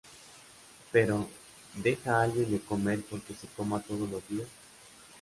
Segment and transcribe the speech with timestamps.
[0.91, 1.29] Pero
[1.75, 4.47] ¿deja alguien de comer porque se coma todos los días?